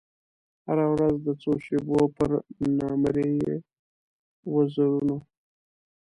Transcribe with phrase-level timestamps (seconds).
[0.67, 2.29] هره ورځ د څو شېبو پر
[2.77, 3.53] نامریي
[4.53, 5.17] وزرونو